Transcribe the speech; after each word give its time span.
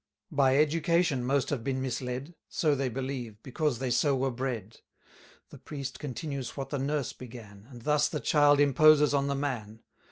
By 0.31 0.57
education 0.57 1.23
most 1.23 1.51
have 1.51 1.63
been 1.63 1.79
misled; 1.79 2.33
So 2.49 2.73
they 2.73 2.89
believe, 2.89 3.37
because 3.43 3.77
they 3.77 3.91
so 3.91 4.15
were 4.15 4.31
bred. 4.31 4.79
390 4.81 4.83
The 5.51 5.57
priest 5.59 5.99
continues 5.99 6.57
what 6.57 6.71
the 6.71 6.79
nurse 6.79 7.13
began, 7.13 7.67
And 7.69 7.83
thus 7.83 8.09
the 8.09 8.19
child 8.19 8.59
imposes 8.59 9.13
on 9.13 9.27
the 9.27 9.35
man. 9.35 9.83